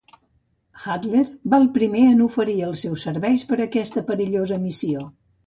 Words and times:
Hatler 0.85 1.21
va 1.53 1.59
el 1.63 1.67
primer 1.75 2.05
en 2.13 2.23
oferir 2.29 2.57
els 2.69 2.81
seus 2.87 3.05
serveis 3.09 3.45
per 3.53 3.61
a 3.61 3.63
aquesta 3.69 4.05
perillosa 4.11 4.61
missió. 4.67 5.07